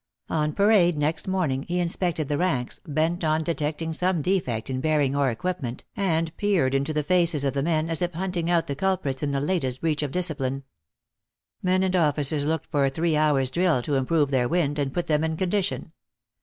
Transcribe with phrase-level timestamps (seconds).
[0.31, 5.15] On parade, next morning, he inspected the ranks, bent on detecting some defect in bearing
[5.15, 8.73] or equipment, and peered into the faces of the men, as if hunting out the
[8.75, 10.63] culprits in the latest breach of discipline.
[11.61, 15.05] Men and officers looked for a three hours drill, to improve their wind, and put
[15.05, 15.91] them in condition.